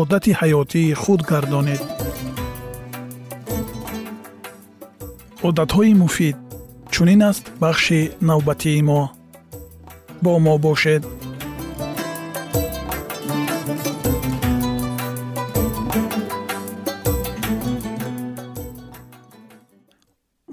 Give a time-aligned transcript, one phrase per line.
[0.00, 1.82] одати ҳаётии худ гардонед.
[5.48, 6.36] Одатҳои муфид
[6.92, 9.02] чунин аст бахши навбатии мо.
[10.24, 11.02] Бо мо бошед.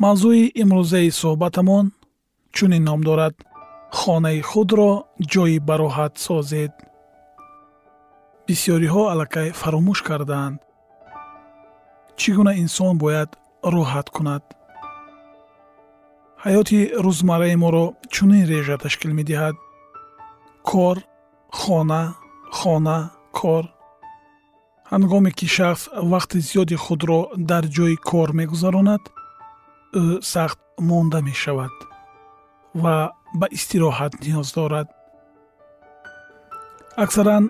[0.03, 1.85] Мавзӯи имрӯзаи суҳбатамон
[2.55, 3.35] чунин ном дорад.
[3.97, 4.91] Хонаи худро
[5.31, 6.73] ҷойи бароҳат созед
[8.49, 10.57] бисьёриҳо аллакай фаромӯш кардаанд.
[12.19, 13.29] Чӣ гуна инсон бояд
[13.73, 14.43] роҳат кунад?
[16.43, 19.55] Ҳаёти рӯзмарраи моро чунин режа ташкил медиҳад.
[20.69, 20.97] Кор
[21.59, 22.03] хона
[22.57, 22.97] хона
[23.37, 23.65] кор.
[24.91, 25.83] Ҳангоме ки шахс
[26.13, 29.03] вақти зиёди худро дар ҷойи кор мегузаронад
[30.01, 31.75] ӯ сахт монда мешавад
[32.81, 32.95] ва
[33.39, 34.87] ба истироҳат ниёз дорад.
[37.03, 37.43] Аксаран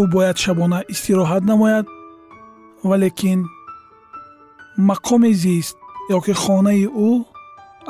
[0.00, 1.86] ӯ бояд шабона истироҳат намояд
[2.88, 3.40] валекин
[4.88, 5.76] мақоми зист
[6.16, 7.10] ё ки хонаи ӯ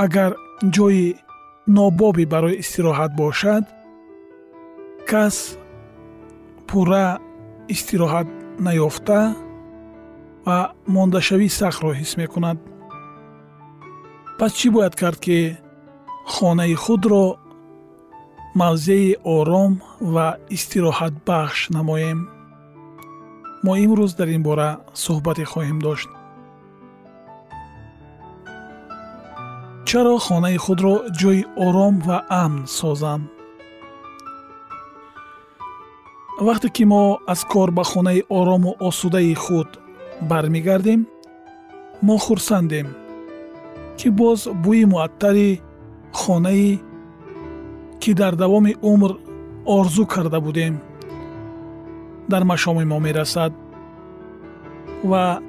[0.04, 0.32] агар
[0.74, 1.06] ҷойи
[1.76, 3.64] нобобе барои истироҳат бошад
[5.10, 5.36] кас
[6.68, 7.06] пурра
[7.74, 8.28] истироҳат
[8.66, 9.20] наёфта
[10.46, 10.58] ва
[10.94, 12.58] мондашавии сахтро ҳис мекунад.
[14.38, 15.38] Пас чӣ бояд кард ки
[16.34, 17.24] хонаи худро
[18.60, 19.72] мавзеи ором
[20.14, 20.26] ва
[20.56, 22.18] истироҳатбахш намоем.
[23.64, 24.70] Мо имрӯз дар ин бора
[25.02, 26.08] суҳбате хоҳем дошт.
[29.88, 33.22] Чаро хонаи худро ҷойи ором ва амн созам?
[36.46, 37.02] Вақте ки мо
[37.32, 39.70] аз кор ба хонаи орому осудаи худ
[40.30, 41.00] бармегардем
[42.06, 42.88] мо хурсандем
[43.98, 45.50] ки боз бӯи муаттари
[46.20, 46.70] хонае
[48.04, 49.12] ки дар давоми умр
[49.64, 50.74] орзу карда будем
[52.28, 53.52] дар машоми мо мерасад
[55.10, 55.40] ва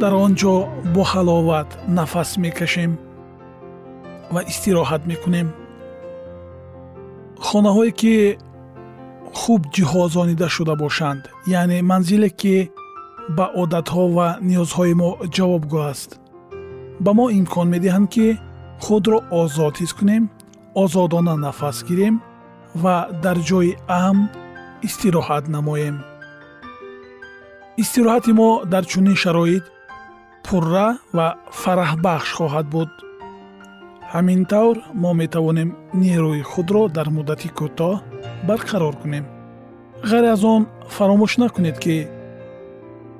[0.00, 0.54] дар он ҷо
[0.94, 2.92] бо ҳаловат нафас мекашем
[4.34, 5.48] ва истироҳат мекунем.
[7.46, 8.14] Хонаҳое ки
[9.40, 11.22] хуб ҷиҳозонида шуда бошанд
[11.60, 12.56] яъне манзиле ки
[13.36, 16.10] ба одатҳо ва ниёзҳои мо ҷавобгоҳ аст.
[17.04, 18.26] Ба мо имкон медиҳанд ки
[18.80, 20.24] худро озод ҳис кунем
[20.82, 22.14] озодона нафас гирем
[22.82, 23.72] ва дар ҷойи
[24.04, 24.30] амн
[24.86, 25.96] истироҳат намоем.
[27.82, 29.64] Истироҳати мо дар чунин шароит
[30.44, 31.26] пурра ва
[31.60, 32.90] фараҳбахш хоҳад буд.
[34.12, 35.70] Ҳамин тавр мо метавонем
[36.02, 37.94] нерӯи худро дар муддати кӯтоҳ
[38.48, 39.24] барқарор кунем.
[40.08, 40.62] Ғайр аз он
[40.94, 41.96] фаромӯш накунед ки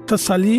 [0.08, 0.58] тасаллӣ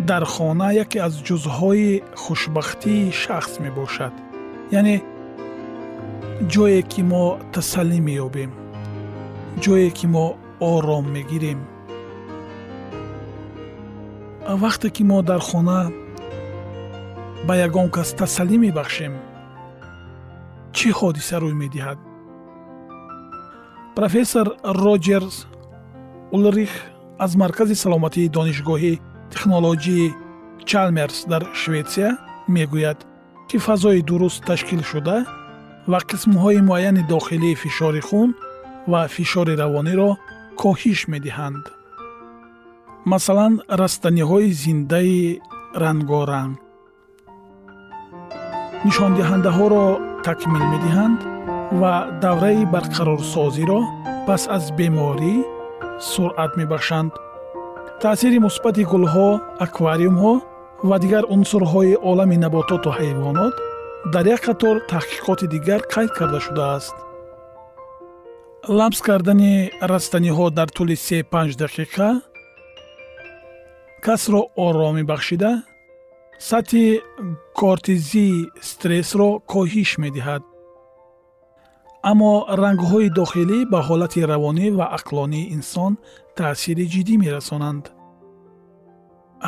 [0.00, 4.14] дар хона яке аз ҷузъҳои хушбахтии шахс мебошад.
[4.78, 4.96] Яъне
[6.52, 8.52] ҷое ки мо тасаллӣ меёбем
[9.62, 10.26] ҷое ки мо
[10.60, 11.60] ором мегирем.
[14.62, 15.80] Вақте ки мо дар хона
[17.46, 19.12] ба ягон кас тасаллӣ мебахшем
[20.76, 21.98] чӣ ҳодиса рӯй медиҳад?
[23.96, 24.46] Профессор
[24.84, 25.36] роҷерс
[26.36, 26.72] улрих
[27.24, 28.94] аз маркази саломатии донишгоҳи
[29.34, 30.14] технологии
[30.70, 32.10] чалмерс дар шветсия
[32.54, 32.98] мегӯяд
[33.48, 35.18] ки фазои дуруст ташкил шуда
[35.90, 38.30] ва қисмҳои муайяни дохилии фишори хун
[38.92, 40.10] ва фишори равониро
[40.60, 41.64] коҳиш медиҳанд.
[43.12, 45.40] Масалан растаниҳои зиндаи
[45.82, 46.56] рангоранг.
[48.86, 49.86] Нишондиҳандаҳоро
[50.28, 51.18] такмил медиҳанд
[51.80, 51.94] ва
[52.24, 53.80] давраи барқарорсозиро
[54.26, 55.34] пас аз беморӣ
[56.10, 57.12] суръат мебахшанд
[58.02, 59.28] таъсири мусбати гулҳо
[59.64, 60.34] аквариумҳо
[60.88, 63.54] ва дигар унсурҳои олами набототу ҳайвонот
[64.12, 66.96] дар як қатор таҳқиқоти дигар қайд карда шудааст?
[68.78, 69.54] Ламс кардани
[69.92, 72.08] растаниҳо дар тӯли се панҷ дақиқа
[74.06, 75.52] касро оромӣ бахшида
[76.50, 76.86] сатҳи
[77.60, 80.42] кортизии стрессро коҳиш медиҳад.
[82.10, 82.32] Аммо
[82.62, 85.92] рангҳои дохилӣ ба ҳолати равонӣ ва ақлонии инсон
[86.38, 87.84] таъсири ҷиддӣ мерасонанд.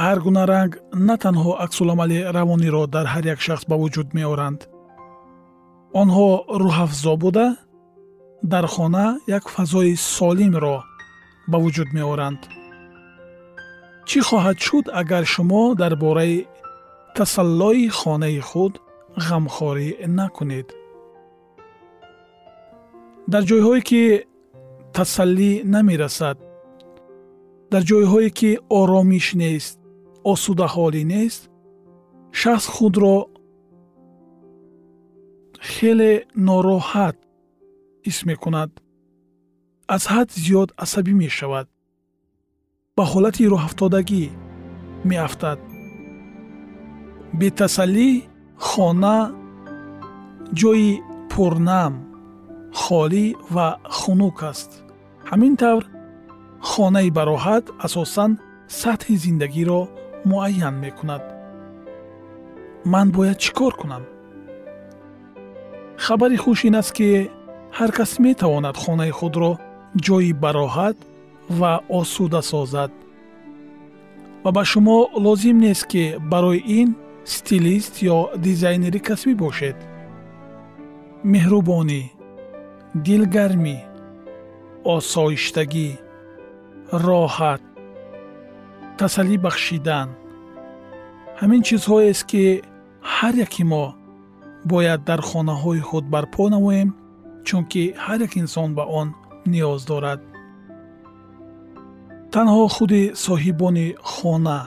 [0.03, 0.73] Ҳар гуна ранг
[1.09, 4.61] на танҳо аксуламали равониро дар ҳар як шахс ба вуҷуд меоранд.
[6.01, 6.29] Онҳо
[6.63, 7.47] рӯҳафзо буда
[8.53, 9.07] дар хона
[9.37, 10.77] як фазои солимро
[11.51, 12.41] ба вуҷуд меоранд.
[14.09, 16.37] Чӣ хоҳад шуд агар шумо дар бораи
[17.17, 18.75] тасаллои хонаи худ
[19.27, 19.89] ғамхорӣ
[20.19, 20.69] накунед?
[23.33, 24.03] Дар ҷойҳое ки
[24.97, 26.39] тасаллӣ намерасад
[27.73, 29.77] дар ҷойҳое ки оромиш нест
[30.33, 31.43] осудаҳолӣ нест
[32.41, 33.17] шахс худро
[35.73, 36.13] хеле
[36.47, 37.17] нороҳат
[38.07, 38.71] ҳис мекунад.
[39.95, 41.67] аз ҳад зиёд асабӣ мешавад.
[42.97, 44.25] ба ҳолати роҳафтодагӣ
[45.09, 45.59] меафтад.
[47.39, 48.11] бетасаллӣ
[48.67, 49.19] хона
[50.61, 50.93] ҷойи
[51.31, 51.95] пурнам
[52.81, 53.69] холӣ ва
[53.99, 54.71] хунук аст.
[55.31, 55.85] ҳамин тавр
[56.61, 58.31] хонаи бароҳат асосан
[58.81, 59.81] сатҳи зиндагиро
[60.31, 61.25] муайян мекунад.
[62.93, 64.05] Ман бояд чӣ кор кунам?
[66.05, 67.09] Хабари хуш ин аст ки
[67.79, 69.53] ҳар кас метавонад хонаи худро
[70.07, 70.97] ҷойи бароҳат
[71.59, 72.93] ва осуда созад.
[74.45, 76.89] Ва ба шумо лозим нест ки барои ин
[77.35, 79.79] стилист ё дизайнери касбӣ бошед.
[81.33, 82.03] Меҳрубонӣ
[83.05, 83.77] дилгармӣ
[84.95, 85.89] осоиштагӣ
[86.93, 87.63] роҳат
[88.99, 90.09] тасаллӣ бахшидан.
[91.41, 92.45] Ҳамин чизҳоест ки
[93.15, 93.85] ҳар яки мо
[94.73, 96.89] бояд дар хонаҳои худ барпо намоем
[97.47, 99.09] чунки ҳар як инсон ба он
[99.53, 100.21] ниёз дорад.
[102.33, 104.61] Танҳо худи соҳибони хона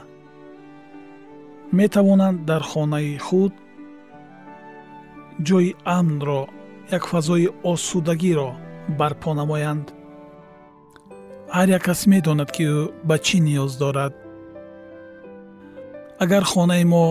[1.79, 3.53] метавонанд дар хонаи худ
[5.47, 6.41] ҷойи амнро
[6.97, 8.49] як фазои осудагиро
[8.99, 9.85] барпо намоянд
[11.55, 14.13] ҳар як кас медонад ки ӯ ба чӣ ниёз дорад.
[16.23, 17.05] Агар хонаи мо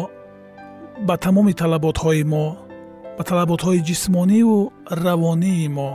[1.08, 2.46] ба тамоми талаботҳои мо
[3.16, 4.60] ба талаботҳои ҷисмониву
[5.04, 5.90] равонии мо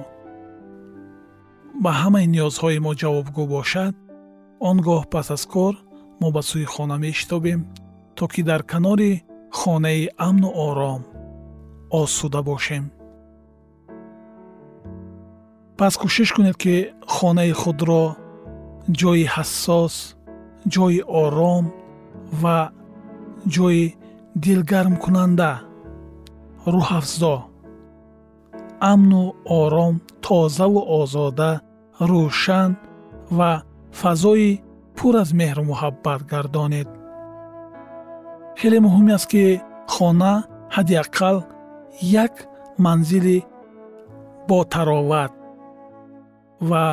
[1.84, 3.94] ба ҳамаи ниёзҳои мо ҷавобгӯ бошад
[4.70, 5.74] он гоҳ пас аз кор
[6.22, 7.62] мо ба сӯи хона мешитобем
[8.18, 9.14] то ки дар канори
[9.60, 11.02] хонаи амну ором
[12.02, 12.86] осуда бошем.
[15.78, 16.76] Пас кӯшиш кунед ки
[17.16, 18.04] хонаи худро
[19.00, 19.96] ҷойи ҳассос
[20.74, 21.66] ҷойи ором
[22.42, 22.60] ва
[23.54, 23.86] ҷойи
[24.44, 25.52] дилгармкунанда.
[26.74, 27.36] Рӯҳафзо.
[28.92, 29.24] Амну
[29.62, 31.52] ором тозаву озода
[32.10, 32.72] рӯшан
[33.38, 33.52] ва
[34.02, 34.52] фазои
[34.98, 36.90] пур аз меҳру муҳаббат гардонед.
[38.60, 39.46] Хеле муҳим аст ки
[39.94, 40.34] хона
[40.76, 41.38] ҳадди аққал
[42.24, 42.34] як
[42.86, 43.38] манзили
[44.50, 45.34] ботароват
[46.70, 46.86] ва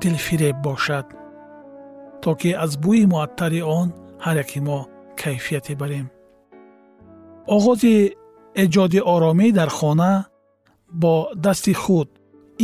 [0.00, 1.06] дилфиреб бошад
[2.22, 3.88] то ки аз бӯи муаттари он
[4.24, 4.78] ҳар яки мо
[5.20, 6.06] кайфияте барем.
[7.56, 7.94] Оғози
[8.62, 10.12] эҷоди оромӣ дар хона
[11.02, 11.14] бо
[11.44, 12.08] дасти худ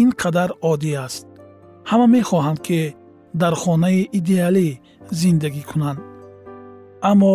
[0.01, 1.27] ин қадар оддӣ аст.
[1.91, 2.81] Ҳама мехоҳанд ки
[3.43, 4.69] дар хонаи идеалӣ
[5.21, 6.01] зиндагӣ кунанд.
[7.11, 7.35] Аммо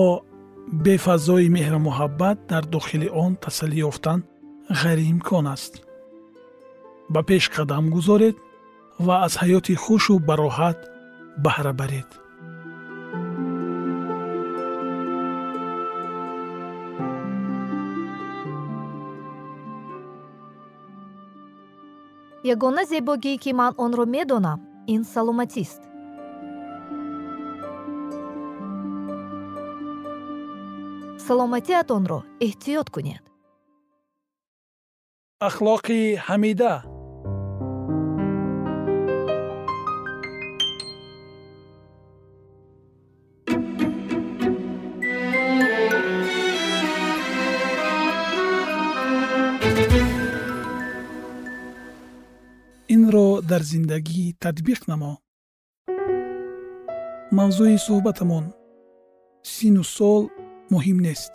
[0.85, 4.19] бефазои меҳру муҳаббат дар дохили он тасаллӣ ёфтан
[4.81, 5.73] ғайриимкон аст.
[7.13, 8.35] Ба пеш қадам гузоред
[9.05, 10.77] ва аз ҳаёти хушу бароҳат
[11.37, 12.09] баҳра баред.
[22.53, 24.59] Ягона зебогӣ ки ман онро медонам
[24.93, 25.81] ин саломатист.
[31.27, 33.23] Саломатиатонро эҳтиёт кунед.
[35.47, 36.73] Ахлоқи ҳамида
[53.71, 55.13] зиндагӣ татбиқ намо.
[57.37, 58.45] Мавзӯи суҳбатамон
[59.53, 60.23] сину сол
[60.73, 61.31] муҳим нест.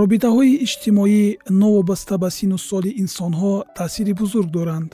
[0.00, 1.24] Робитаҳои иҷтимоӣ
[1.62, 4.90] новобаста ба сину соли инсонҳо таъсири бузург доранд.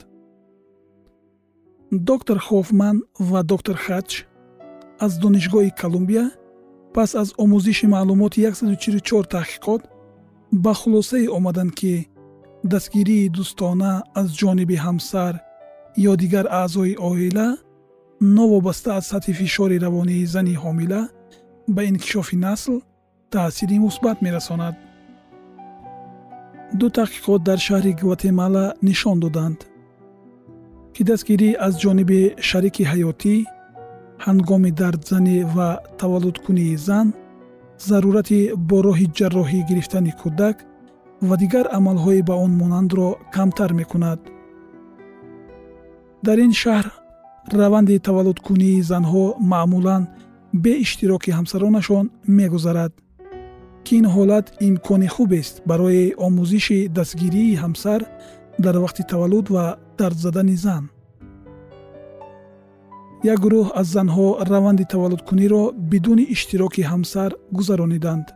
[2.09, 2.97] Доктор хофман
[3.29, 4.09] ва доктор хач
[5.05, 6.25] аз донишгоҳи колумбия
[6.95, 9.81] пас аз омӯзиши маълумоти 144 таҳқиқот
[10.63, 11.93] ба хулосае омаданд ки
[12.73, 15.33] дастгирии дӯстона аз ҷониби ҳамсар
[16.09, 17.47] ё дигар аъзои оила
[18.37, 21.01] новобаста аз сатҳи фишори равонии зани ҳомила
[21.75, 22.73] ба инкишофи насл
[23.33, 24.75] таъсири мусбат мерасонад.
[26.79, 29.59] Ду таҳқиқот дар шаҳри гватемала нишон доданд
[30.93, 33.35] ки дастгирӣ аз ҷониби шарики ҳаётӣ
[34.25, 35.69] ҳангоми дардзанӣ ва
[35.99, 37.07] таваллудкунии зан
[37.87, 40.57] зарурати бо роҳи ҷарроҳӣ гирифтани кӯдак
[41.21, 44.19] ва дигар амалҳои ба он монандро камтар мекунад.
[46.25, 46.87] Дар ин шаҳр
[47.59, 50.03] раванди таваллудкунии занҳо маъмулан
[50.63, 52.05] бе иштироки ҳамсаронашон
[52.37, 52.93] мегузарад
[53.85, 58.01] ки ин ҳолат имкони хубест барои омӯзиши дастгирии ҳамсар
[58.63, 59.65] дар вақти таваллуд ва
[59.97, 60.83] дардзадани зан.
[63.33, 68.27] Як гурӯҳ аз занҳо раванди таваллудкуниро бидуни иштироки ҳамсар гузарониданд.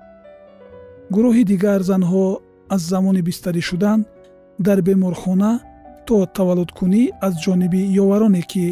[1.16, 2.26] Гурӯҳи дигар занҳо
[2.74, 4.00] аз замони бистарӣ шудан
[4.66, 5.52] дар беморхона
[6.08, 8.66] то таваллудкунӣ аз ҷониби ёвароне ки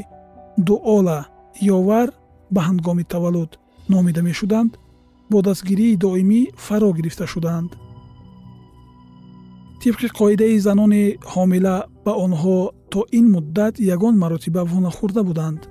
[0.68, 1.20] дуола
[1.78, 2.08] ёвар
[2.54, 3.52] ба ҳангоми таваллуд
[3.94, 4.72] номида мешуданд
[5.32, 7.72] бо дастгирии доимӣ фаро гирифта шуданд.
[9.82, 11.04] Тибқи қоидаи занони
[11.34, 11.76] ҳомила
[12.06, 12.58] ба онҳо
[12.92, 15.62] то ин муддат ягон маротиба вонахӯрда буданд.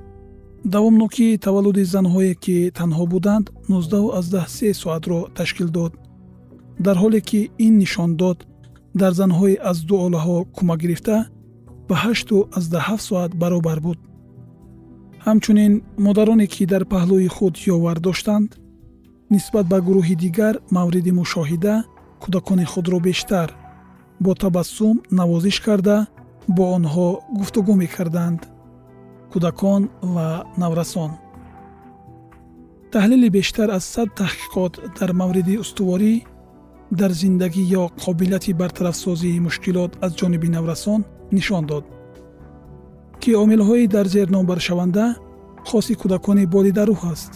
[0.75, 5.93] Давомнокии таваллуди занҳое ки танҳо буданд 19 соатро ташкил дод
[6.85, 8.39] дар ҳоле ки ин нишон дод
[9.01, 11.17] дар занҳои аз ду олаҳо кӯмак гирифта
[11.89, 13.99] ба 87 соат баробар буд.
[15.27, 15.73] Ҳамчунин
[16.07, 18.51] модароне ки дар паҳлӯи худ ёвар доштанд
[19.35, 21.75] нисбат ба гурӯҳи дигар мавриди мушоҳида
[22.23, 23.49] кӯдакони худро бештар
[24.25, 25.97] бо табассум навозиш карда
[26.57, 27.09] бо онҳо
[27.39, 28.41] гуфтугӯ мекарданд.
[29.33, 29.83] Кӯдакон
[30.15, 30.29] ва
[30.63, 31.11] наврасон.
[32.93, 36.15] Таҳлили бештар аз сад таҳқиқот дар мавриди устуворӣ
[36.91, 41.01] дар зиндагӣ ё қобилияти бартарафсозии мушкилот аз ҷониби наврасон
[41.33, 41.85] нишон дод
[43.21, 45.07] ки омилҳои дар зер номбаршаванда
[45.69, 47.33] хоси кӯдакони болидарӯҳ аст.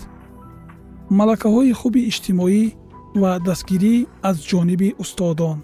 [1.18, 2.62] Малакаҳои хуби иҷтимоӣ
[3.22, 3.94] ва дастгирӣ
[4.28, 5.58] аз ҷониби устодон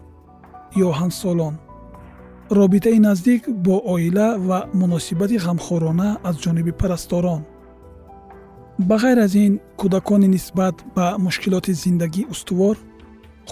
[0.86, 1.54] ё ҳамсолон.
[2.58, 7.42] Робитаи наздик бо оила ва муносибати ғамхорона аз ҷониби парасторон.
[8.88, 12.76] Ба ғайр аз ин кӯдакони нисбат ба мушкилоти зиндагӣ устувор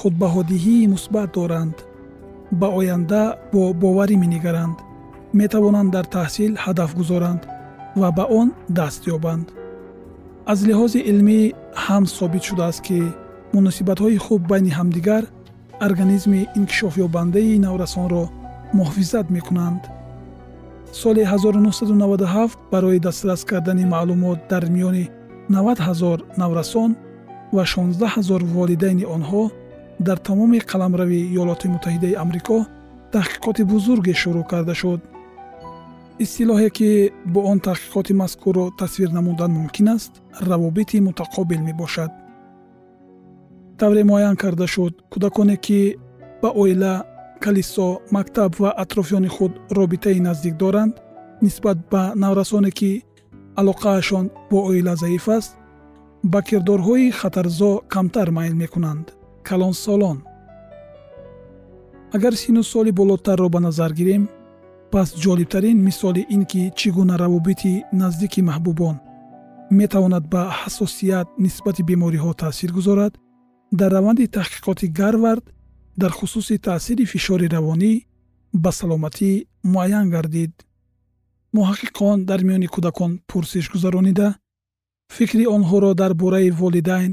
[0.00, 1.76] худбаҳодиҳии мусбат доранд.
[2.60, 3.22] Ба оянда
[3.52, 4.76] бо боварӣ менигаранд
[5.40, 7.42] метавонанд дар таҳсил ҳадаф гузоранд
[8.00, 8.48] ва ба он
[8.78, 9.46] даст ёбанд.
[10.52, 11.40] Аз лиҳози илмӣ
[11.84, 12.98] ҳам собит шудааст ки
[13.56, 15.24] муносибатҳои хуб байни ҳамдигар
[15.86, 18.24] организми инкишофёбандаи наврасонро
[18.78, 19.82] муҳофизат мекунанд.
[21.02, 25.04] Соли 1997 барои дастрас кардани маълумот дар миёни
[25.48, 26.90] 90 ҳазор наврасон
[27.56, 29.42] ва 16 ҳазор волидайни онҳо
[29.98, 32.66] дар тамоми қаламрави ёлоти муттаҳидаи амрико
[33.12, 35.00] таҳқиқоти бузурге шурӯъ карда шуд.
[36.24, 36.90] Истилоҳе ки
[37.32, 40.12] бо он таҳқиқоти мазкурро тасвир намудан мумкин аст
[40.48, 42.12] равобити мутақобил мебошад.
[43.78, 45.80] Тавре муайян карда шуд кӯдаконе ки
[46.42, 46.94] ба оила
[47.44, 50.94] калисо мактаб ва атрофиёни худ робитаи наздик доранд
[51.42, 53.04] нисбат ба наврасоне ки
[53.60, 55.52] алоқаашон бо оила заиф аст
[56.22, 59.06] ба кирдорҳои хатарзо камтар майл мекунанд
[59.48, 60.18] калонсолон.
[62.16, 64.22] Агар сину соли болотарро ба назар гирем
[64.92, 68.96] пас ҷолибтарин мисоли ин ки чӣ гуна равобити наздики маҳбубон
[69.80, 73.12] метавонад ба ҳассосият нисбати бемориҳо таъсир гузорад
[73.78, 75.44] дар раванди таҳқиқоти гарвард
[76.00, 77.92] дар хусуси таъсири фишори равонӣ
[78.62, 79.30] ба саломатӣ
[79.72, 80.52] муайян гардид.
[81.56, 84.28] Муҳаққиқон дар миёни кӯдакон пурсиш гузаронида
[85.16, 87.12] фикри онҳоро дар бораи волидайн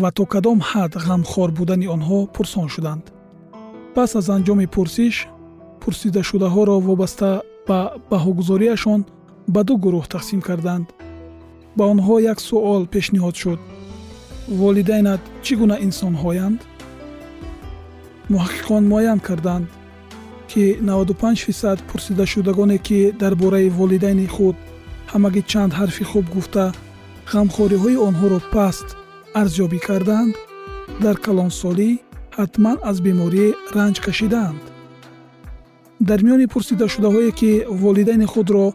[0.00, 3.04] ва то кадом ҳад ғамхор будани онҳо пурсон шуданд.
[3.94, 5.14] пас аз анҷоми пурсиш
[5.82, 7.30] пурсидашудаҳоро вобаста
[7.68, 7.78] ба
[8.10, 9.00] баҳогузориашон
[9.54, 10.86] ба ду гурӯҳ тақсим карданд.
[11.76, 13.60] ба онҳо як суол пешниҳод шуд.
[14.60, 16.60] Волидайнат чӣ гуна инсонҳоянд?
[18.32, 19.66] Муҳаққиқон муайян карданд
[20.50, 24.56] ки 95 фисад пурсидашудагоне ки дар бораи волидайни худ
[25.12, 26.64] ҳамагӣ чанд ҳарфи хуб гуфта
[27.32, 28.88] ғамхориҳои онҳоро паст
[29.40, 30.34] арзёбӣ карданд
[31.04, 31.90] дар калонсолӣ
[32.38, 33.46] ҳатман аз беморӣ
[33.76, 34.62] ранҷ кашидаанд
[36.08, 37.50] дар миёни пурсидашудаҳое ки
[37.82, 38.66] волидайни худро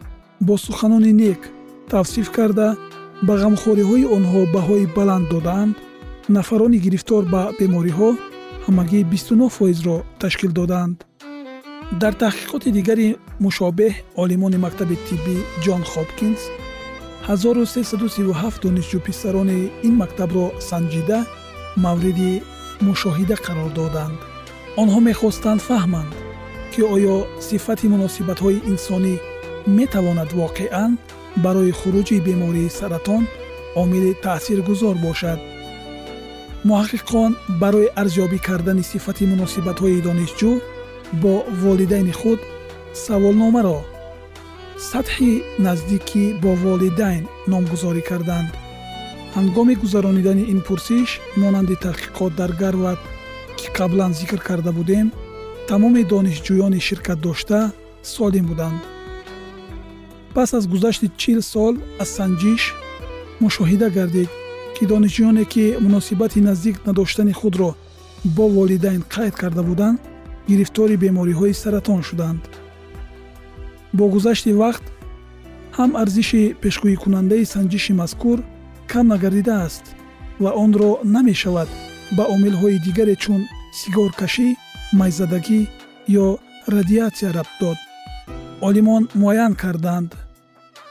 [0.46, 1.40] бо суханони нек
[1.92, 2.68] тавсиф карда
[3.26, 5.74] ба ғамхориҳои онҳо баҳои баланд додаанд
[6.36, 8.10] нафарони гирифтор ба бемориҳо
[8.66, 10.96] ҳамагӣ 29 фоизро ташкил доданд.
[12.02, 13.08] Дар таҳқиқоти дигари
[13.44, 16.40] мушобеҳ олимони мактаби тиббӣ ҷон хопкинс
[17.28, 21.18] 1337 донишҷӯ писарони ин мактабро санҷида
[21.84, 22.32] мавриди
[22.86, 24.18] мушоҳида қарор доданд.
[24.82, 26.12] Онҳо мехостанд фаҳманд
[26.72, 27.16] ки оё
[27.48, 29.14] сифати муносибатҳои инсонӣ
[29.78, 30.90] метавонад воқеан
[31.44, 33.22] барои хуруҷи бемории саратон
[33.82, 35.38] омили таъсиргузор бошад.
[36.68, 37.30] Муҳаққиқон
[37.62, 40.52] барои арзёбӣ кардани сифати муносибатҳои донишҷӯ
[41.22, 42.40] бо волидайни худ
[43.04, 43.78] саволномаро
[44.78, 45.32] сатҳи
[45.66, 48.50] наздикӣ бо волидайн номгузорӣ карданд.
[49.36, 51.08] ҳангоми гузаронидани ин пурсиш
[51.42, 53.00] монанди таҳқиқот дар гарват
[53.58, 55.06] ки қаблан зикр карда будем
[55.70, 57.60] тамоми донишҷӯёни ширкатдошта
[58.14, 58.80] солим буданд.
[60.34, 62.62] Пас аз гузашти чил сол аз санҷиш
[63.42, 64.30] мушоҳида гардид
[64.76, 67.70] ки донишҷӯёне ки муносибати наздик надоштани худро
[68.36, 69.98] бо волидайн қайд карда буданд
[70.48, 72.42] гирифтори бемориҳои саратон шуданд
[73.96, 74.84] бо гузашти вақт
[75.78, 78.38] ҳам арзиши пешгӯикунандаи санҷиши мазкур
[78.90, 79.84] кам нагардидааст
[80.42, 81.68] ва онро намешавад
[82.16, 83.40] ба омилҳои дигаре чун
[83.80, 84.48] сигоркашӣ
[85.00, 85.60] майзадагӣ
[86.24, 86.26] ё
[86.76, 87.78] радиатсия рабт дод.
[88.68, 90.10] Олимон муайян карданд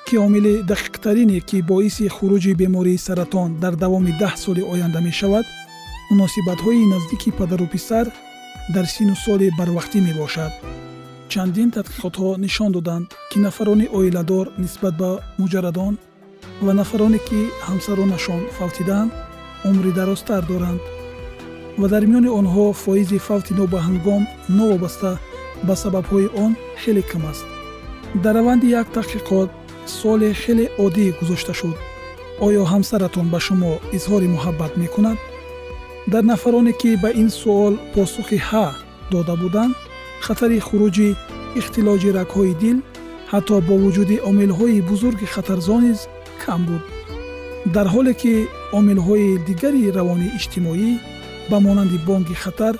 [0.07, 5.45] ки омили дақиқтарине ки боиси хуруҷи бемории саратон дар давоми даҳ соли оянда мешавад
[6.11, 8.05] муносибатҳои наздики падару писар
[8.75, 10.53] дар сину соли барвақтӣ мебошад
[11.37, 15.93] чандин тадқиқотҳо нишон доданд ки нафарони оиладор нисбат ба муҷаррадон
[16.65, 19.11] ва нафароне ки ҳамсаронашон фавтидаанд
[19.69, 20.81] умри дарозтар доранд.
[21.79, 24.23] Ва дар миёни онҳо фоизи фавти нобаҳангом
[24.59, 25.11] новобаста
[25.67, 27.45] ба сабабҳои он хеле кам аст.
[28.23, 29.49] Дар раванди як таҳқиқот
[29.97, 31.77] суоле хеле оддӣ гузошта шуд.
[32.45, 35.17] Оё ҳамсаратон ба шумо изҳори муҳаббат мекунад?
[36.11, 38.65] Дар нафароне ки ба ин суол посухи ҳа
[39.13, 39.75] дода буданд
[40.25, 41.09] хатари хуруҷи
[41.59, 42.77] ихтилоҷи рагҳои дил
[43.31, 45.99] ҳатто бо вуҷуди омилҳои бузурги хатарзо низ
[46.43, 46.83] кам буд.
[47.75, 48.33] Дар ҳоле ки
[48.79, 50.91] омилҳои дигари равони иҷтимоӣ
[51.49, 52.75] ба монанди бонки хатар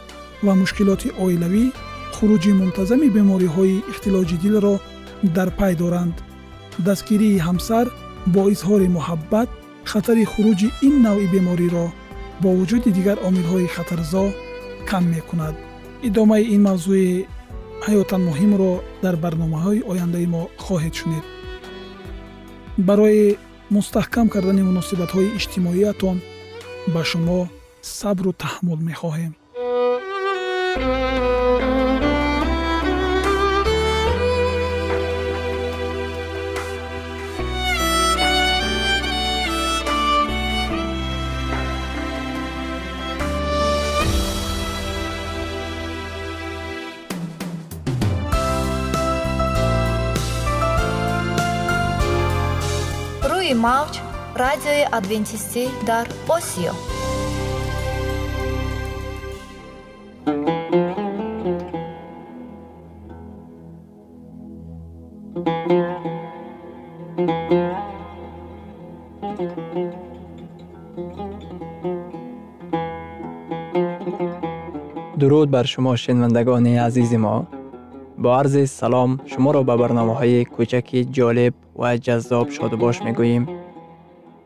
[0.45, 1.65] ва мушкилоти оилавӣ
[2.15, 4.75] хуруҷи мунтазами бемориҳои ихтилоҷи дилро
[5.35, 6.15] дар пай доранд.
[6.87, 7.85] Дастгирии ҳамсар
[8.33, 9.49] бо изҳори муҳаббат
[9.91, 11.85] хатари хуруҷи ин навъи бемориро
[12.41, 14.25] бо вуҷуди дигар омилҳои хатарзо
[14.89, 15.55] кам мекунад
[16.03, 17.25] идомаи ин мавзӯи
[17.85, 18.71] ҳаётан муҳимро
[19.03, 21.25] дар барномаҳои ояндаи мо хоҳед шунид.
[22.87, 23.37] Барои
[23.75, 26.17] мустаҳкам кардани муносибатҳои иҷтимоиятон
[26.93, 27.39] ба шумо
[27.81, 29.33] сабру таҳаммул мехоҳем
[53.67, 53.93] мавҷ
[54.43, 56.73] радиои адвентистӣ дар осиё.
[75.19, 77.35] Дуруд бар шумо шинавандагони азизи мо.
[78.21, 78.63] Бо арзи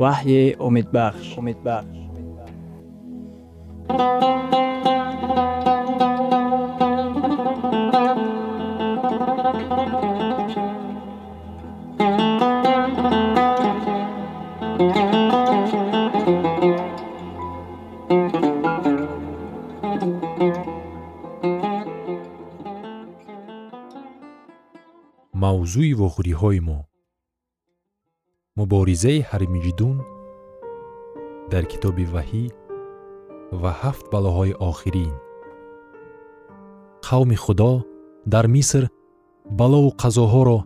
[0.00, 1.98] ваҳйи умедбахш умедбахш
[25.42, 26.78] мавзӯи вохӯриҳои мо
[28.60, 29.96] муборизаи ҳармиҷидун
[31.52, 32.44] дар китоби ваҳӣ
[33.60, 35.14] ва ҳафт балоҳои охирин.
[37.06, 37.72] Қавми худо
[38.32, 38.84] дар миср
[39.60, 40.58] балову қазоҳоро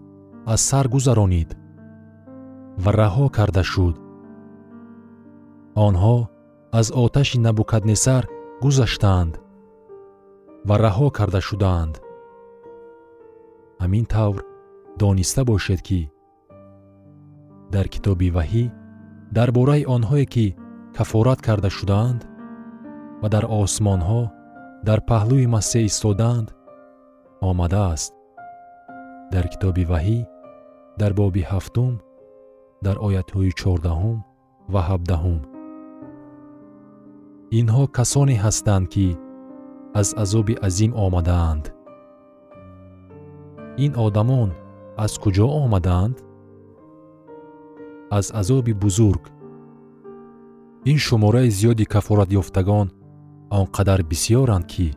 [0.52, 1.50] аз сар гузаронид
[2.82, 3.96] ва раҳо карда шуд.
[5.86, 6.16] Онҳо
[6.78, 8.22] аз оташи набукаднесар
[8.64, 9.34] гузаштаанд
[10.68, 11.94] ва раҳо карда шудаанд.
[13.82, 14.40] Ҳамин тавр
[15.02, 16.00] дониста бошед ки
[17.74, 18.64] дар китоби ваҳӣ
[19.36, 20.46] дар бораи онҳое ки
[20.96, 22.20] кафорат карда шудаанд
[23.22, 24.22] ва дар осмонҳо
[24.88, 26.48] дар паҳлӯи масеҳ истодаанд
[27.50, 28.12] омадааст
[29.32, 30.18] дар китоби ваҳӣ
[31.00, 31.92] дар боби ҳафтум
[32.86, 34.18] дар оятҳои чордаҳум
[34.72, 35.40] ва ҳабдаҳум.
[37.60, 39.06] Инҳо касоне ҳастанд ки
[40.00, 41.64] аз азоби азим омадаанд.
[43.84, 44.50] Ин одамон
[45.04, 46.16] аз куҷо омадаанд
[48.10, 49.30] аз азоби бузург.
[50.84, 52.88] Ин шумораи зиёди кафоратёфтагон
[53.50, 54.94] он қадар бисьёранд ки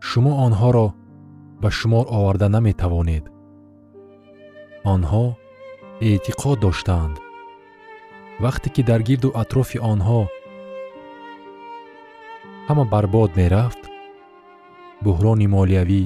[0.00, 0.88] шумо онҳоро
[1.62, 3.24] ба шумор оварда наметавонед.
[4.94, 5.24] Онҳо
[6.08, 7.16] эътиқод доштаанд.
[8.44, 10.22] Вақте ки дар гирду атрофи онҳо
[12.66, 13.82] ҳама барбод мерафт
[15.04, 16.04] буҳрони молиявӣ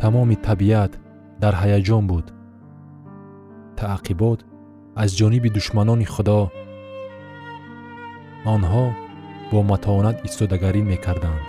[0.00, 0.92] тамоми табиат
[1.42, 2.26] дар ҳаяҷон буд.
[3.78, 4.40] Таъқибот
[5.02, 6.40] аз ҷониби душманони худо.
[8.54, 8.84] Онҳо
[9.50, 11.44] бо матонат истодагарӣ мекарданд.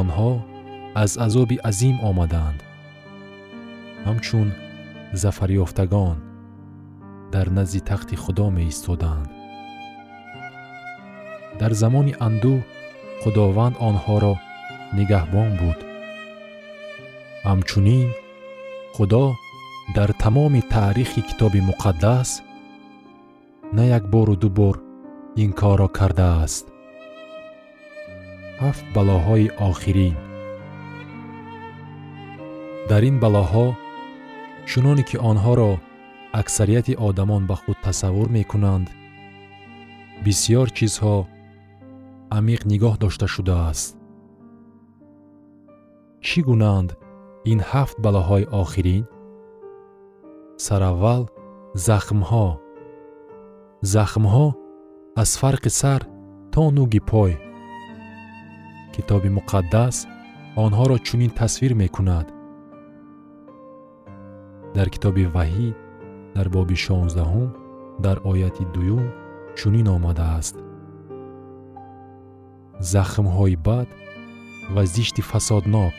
[0.00, 0.30] Онҳо
[1.02, 2.60] аз азоби азим омаданд.
[4.06, 4.48] Ҳамчун
[5.22, 6.18] зафарёфтагон
[7.34, 9.28] дар назди тахти худо меистоданд.
[11.60, 12.58] Дар замони андӯҳ
[13.22, 14.34] худованд онҳоро
[14.96, 15.78] нигаҳбон буд.
[17.48, 18.08] Ҳамчунин
[18.96, 19.24] худо
[19.94, 22.42] дар тамоми таърихи китоби муқаддас
[23.72, 24.76] на як бору ду бор
[25.36, 26.64] ин корро кардааст.
[28.62, 30.16] Ҳафт балоҳои охирин.
[32.90, 33.66] Дар ин балоҳо
[34.70, 35.72] чуноне ки онҳоро
[36.40, 38.86] аксарияти одамон ба худ тасаввур мекунанд
[40.24, 41.16] бисьёр чизҳо
[42.38, 43.88] амиқ нигоҳ дошта шудааст.
[46.26, 46.90] Чӣ гунаанд
[47.52, 49.04] ин ҳафт балоҳои охирин
[50.66, 51.22] сараввал
[51.86, 52.48] захмҳо.
[53.94, 54.46] Захмҳо
[55.22, 56.00] аз фарқи сар
[56.52, 57.32] то нуги пой.
[58.94, 59.96] Китоби муқаддас
[60.64, 62.26] онҳоро чунин тасвир мекунад.
[64.76, 65.68] Дар китоби ваҳӣ
[66.36, 67.48] дар боби шонздаҳум
[68.04, 69.04] дар ояти дуюм
[69.58, 70.56] чунин омадааст.
[72.92, 73.88] Захмҳои бад
[74.74, 75.96] ва зишти фасоднок.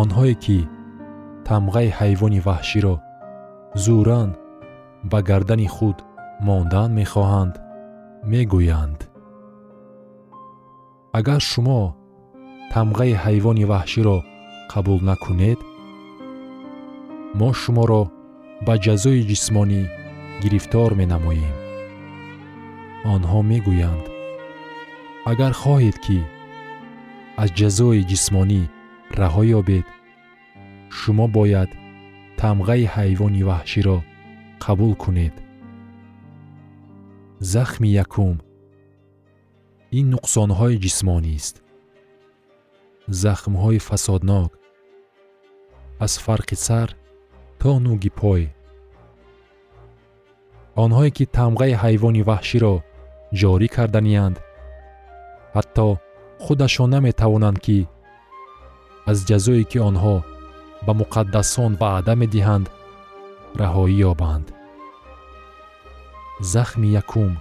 [0.00, 0.58] Онҳое ки
[1.48, 2.94] тамғаи ҳайвони ваҳширо
[3.84, 4.30] зӯран
[5.10, 5.96] ба гардани худ
[6.46, 7.54] мондан мехоҳанд
[8.30, 9.00] мегӯянд.
[11.18, 11.82] Агар шумо
[12.72, 14.18] тамғаи ҳайвони ваҳширо
[14.72, 15.60] қабул накунед
[17.38, 18.02] мо шуморо
[18.66, 19.82] ба ҷазои ҷисмонӣ
[20.42, 21.56] гирифтор менамоем.
[23.14, 24.04] Онҳо мегӯянд
[25.30, 26.18] агар хоҳед ки
[27.42, 28.62] аз ҷазои ҷисмонӣ
[29.20, 29.86] раҳо ёбед
[30.98, 31.70] шумо бояд
[32.40, 33.98] тамғаи ҳайвони ваҳширо
[34.64, 35.34] қабул кунед.
[37.52, 38.36] Захми якум.
[39.98, 41.56] Ин нуқсонҳои ҷисмонист
[43.08, 44.50] захмҳои фасоднок.
[46.04, 46.88] Аз фарқи сар
[47.60, 48.42] то нуги пой.
[50.84, 52.74] Онҳое ки тамғаи ҳайвони ваҳширо
[53.40, 54.36] ҷорӣ карданиянд
[55.56, 55.86] ҳатто
[56.44, 57.78] худашон наметавонанд ки
[59.10, 60.16] аз ҷазое ки онҳо
[60.88, 62.66] ба муқаддасон ваъда медиҳанд
[63.60, 64.46] раҳоӣ ёбанд.
[66.52, 67.32] Захми якум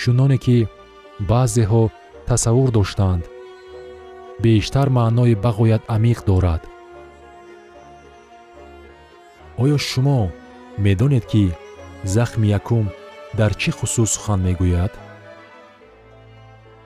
[0.00, 0.58] чуноне ки
[1.30, 1.82] баъзеҳо
[2.28, 3.22] тасаввур доштанд
[4.44, 6.62] бештар маънои бағоят амиқ дорад.
[9.62, 10.20] Оё шумо
[10.84, 11.44] медонед ки
[12.14, 12.86] захми якум
[13.38, 14.92] дар чӣ хусус сухан мегӯяд?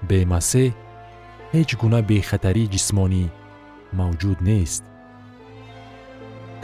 [0.09, 0.75] Бемасеҳ
[1.55, 3.25] ҳеҷ гуна бехатарии ҷисмонӣ
[3.99, 4.83] мавҷуд нест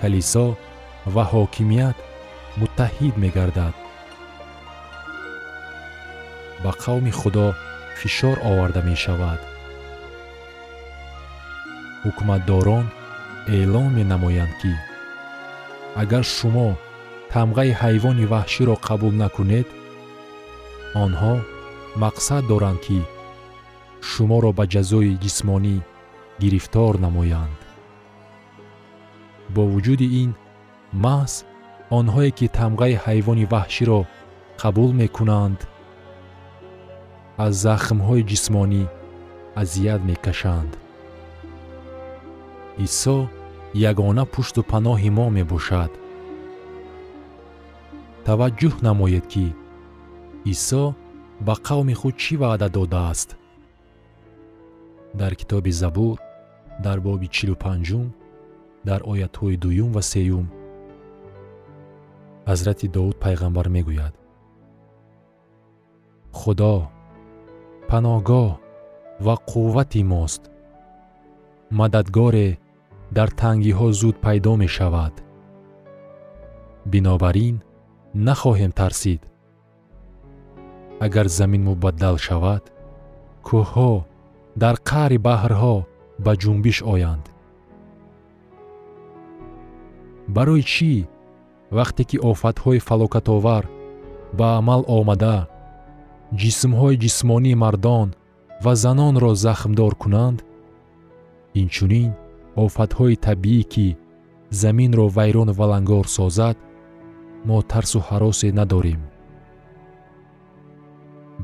[0.03, 0.47] калисо
[1.15, 1.97] ва ҳокимият
[2.61, 3.75] муттаҳид мегардад.
[6.63, 7.47] Ба қавми худо
[8.01, 9.41] фишор оварда мешавад.
[12.05, 12.87] Ҳукуматдорон
[13.57, 14.73] эълон менамоянд ки
[16.03, 16.69] агар шумо
[17.33, 19.69] тамғаи ҳайвони ваҳширо қабул накунед
[21.05, 21.35] онҳо
[22.03, 23.01] мақсад доранд ки
[24.11, 25.77] шуморо ба ҷазои ҷисмонӣ
[26.43, 27.62] гирифтор намоянд
[29.55, 30.31] бо вуҷуди ин
[31.05, 31.35] маҳз
[31.99, 34.01] онҳое ки тамғаи ҳайвони ваҳширо
[34.61, 35.61] қабул мекунанд
[37.45, 38.85] аз захмҳои ҷисмонӣ
[39.63, 40.73] азият мекашанд.
[42.87, 43.19] Исо
[43.91, 45.93] ягона пушту паноҳи мо мебошад.
[48.27, 49.47] Таваҷҷӯҳ намоед ки
[50.53, 50.85] исо
[51.47, 53.31] ба қавми худ чӣ ваъда додааст?
[55.21, 56.17] Дар китоби забур
[56.85, 58.07] дар боби чилу панҷум
[58.89, 60.47] дар оятҳои дуюм ва сеюм.
[62.51, 64.15] Ҳазрати довуд пайғамбар мегӯяд.
[66.39, 66.75] Худо
[67.89, 68.49] паноҳгоҳ
[69.25, 70.43] ва қуввати мост
[71.79, 72.49] мададгоре
[73.17, 75.15] дар тангиҳо зуд пайдо мешавад.
[76.93, 77.57] Бинобар ин
[78.27, 79.21] нахоҳем тарсид.
[81.07, 82.65] Агар замин мубаддал шавад
[83.47, 83.93] кӯҳҳо
[84.63, 85.75] дар қаъри баҳрҳо
[86.25, 87.25] ба ҷунбиш оянд
[90.37, 90.93] барои чӣ?
[91.77, 93.65] Вақте ки офатҳои фалокатовар
[94.39, 95.39] ба амал омада
[96.41, 98.09] ҷисмҳои ҷисмонии мардон
[98.65, 100.39] ва занонро захмдор кунанд?
[101.63, 102.11] Инчунин
[102.65, 103.89] офатҳои табиӣ ки
[104.63, 106.57] заминро вайрону валангор созад
[107.49, 109.03] мо тарсу ҳаросе надорем.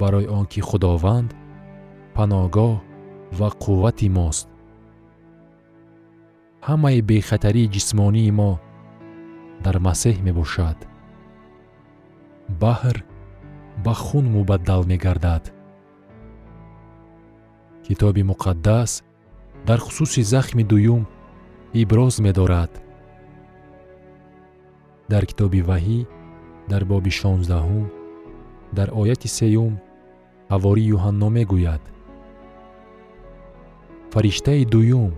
[0.01, 1.31] Барои он ки худованд
[2.16, 2.74] паноҳгоҳ
[3.38, 4.46] ва қуввати мост.
[6.68, 8.53] Ҳамаи бехатарии ҷисмонии мо
[9.64, 10.79] дар масеҳ мебошад.
[12.62, 12.97] Баҳр
[13.85, 15.44] ба хун мубаддал мегардад.
[17.87, 18.90] Китоби муқаддас
[19.68, 21.03] дар хусуси захми дуюм
[21.81, 22.73] иброз медорад.
[25.12, 26.01] Дар китоби ваҳӣ
[26.71, 27.85] дар боби шонздаҳум
[28.77, 29.73] дар ояти сеюм
[30.53, 31.83] ҳавори юҳанно мегӯяд.
[34.12, 35.12] Фариштаи дуюм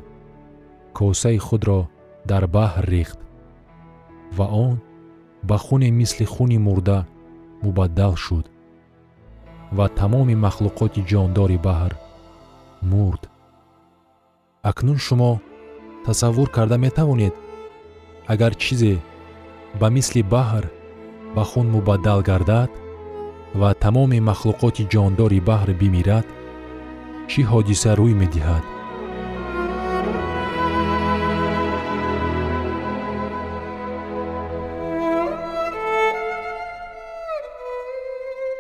[0.99, 1.81] косаи худро
[2.31, 3.20] дар баҳр рехт
[4.37, 4.81] ва он
[5.43, 7.07] ба хуне мисли хуни мурда
[7.63, 8.47] мубаддал шуд.
[9.77, 11.93] Ва тамоми махлуқоти ҷондори баҳр
[12.91, 13.23] мурд.
[14.63, 15.41] Акнун шумо
[16.05, 17.35] тасаввур карда метавонед
[18.33, 18.95] агар чизе
[19.81, 20.65] ба мисли баҳр
[21.35, 22.71] ба хун мубаддал гардад
[23.61, 26.27] ва тамоми махлуқоти ҷондори баҳр бимирад
[27.31, 28.65] чӣ ҳодиса рӯй медиҳад